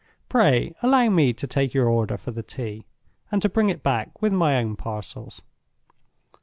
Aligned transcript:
Pray 0.29 0.73
allow 0.81 1.09
me 1.09 1.31
to 1.31 1.45
take 1.45 1.75
your 1.75 1.87
order 1.87 2.17
for 2.17 2.31
the 2.31 2.41
tea, 2.41 2.87
and 3.31 3.39
to 3.39 3.47
bring 3.47 3.69
it 3.69 3.83
back 3.83 4.19
with 4.19 4.33
my 4.33 4.57
own 4.57 4.75
parcels. 4.75 5.43